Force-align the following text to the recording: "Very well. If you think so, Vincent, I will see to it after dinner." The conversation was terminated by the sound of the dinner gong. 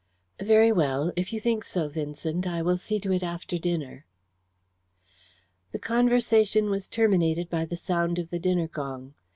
"Very 0.41 0.71
well. 0.71 1.11
If 1.15 1.31
you 1.31 1.39
think 1.39 1.63
so, 1.63 1.87
Vincent, 1.87 2.47
I 2.47 2.63
will 2.63 2.79
see 2.79 2.99
to 3.01 3.11
it 3.13 3.21
after 3.21 3.59
dinner." 3.59 4.07
The 5.73 5.77
conversation 5.77 6.71
was 6.71 6.87
terminated 6.87 7.51
by 7.51 7.65
the 7.65 7.75
sound 7.77 8.17
of 8.17 8.31
the 8.31 8.39
dinner 8.39 8.67
gong. 8.67 9.13